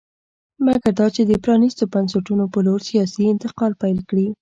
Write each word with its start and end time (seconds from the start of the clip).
مګر 0.65 0.91
دا 0.99 1.07
چې 1.15 1.21
د 1.25 1.31
پرانېستو 1.43 1.83
بنسټونو 1.93 2.43
په 2.53 2.59
لور 2.65 2.81
سیاسي 2.89 3.23
انتقال 3.33 3.71
پیل 3.81 3.99
کړي 4.09 4.27